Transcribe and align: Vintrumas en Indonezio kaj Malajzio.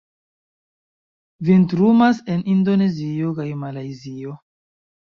Vintrumas 1.51 2.23
en 2.37 2.41
Indonezio 2.57 3.39
kaj 3.39 3.49
Malajzio. 3.63 4.39